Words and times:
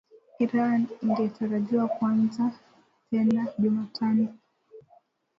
Iran 0.43 0.81
ingetarajiwa 1.05 1.85
kuanza 1.95 2.45
tena 3.09 3.41
Jumatano 3.59 4.27